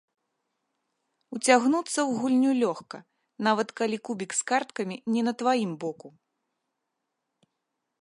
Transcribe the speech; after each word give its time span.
Уцягнуцца 1.37 1.91
ў 1.91 2.11
гульню 2.23 2.51
лёгка, 2.61 2.97
нават 3.49 3.67
калі 3.83 3.97
кубік 4.09 4.31
з 4.41 4.51
карткамі 4.53 4.97
не 5.17 5.21
на 5.29 5.33
тваім 5.43 5.71
боку. 5.85 6.07